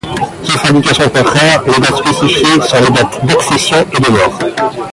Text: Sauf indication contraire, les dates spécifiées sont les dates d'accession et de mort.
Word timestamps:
Sauf 0.43 0.65
indication 0.65 1.07
contraire, 1.09 1.61
les 1.67 1.77
dates 1.79 1.97
spécifiées 1.97 2.59
sont 2.61 2.81
les 2.83 2.89
dates 2.89 3.23
d'accession 3.23 3.85
et 3.95 3.99
de 3.99 4.09
mort. 4.09 4.39